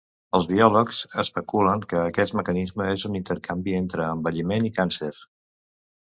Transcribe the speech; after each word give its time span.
Els 0.37 0.45
biòlegs 0.51 0.99
especulen 1.23 1.83
que 1.91 1.99
aquest 2.03 2.35
mecanisme 2.39 2.87
és 2.93 3.03
un 3.09 3.17
intercanvi 3.19 3.75
entre 3.81 4.07
envelliment 4.15 4.65
i 4.71 4.73
càncer. 4.79 5.11